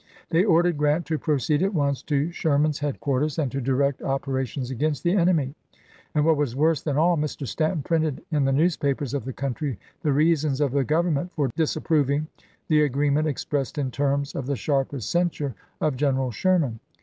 [0.31, 4.71] They ordered Grant to proceed at once to Sherman's headquarters, and to direct opera tions
[4.71, 5.53] against the enemy,
[6.15, 7.47] and what was worse than all, Mr.
[7.47, 11.75] Stanton printed in the newspapers of the country the reasons of the Government for dis
[11.75, 12.25] approving
[12.67, 16.79] the agreement expressed in terms of the sharpest censure of General Sherman.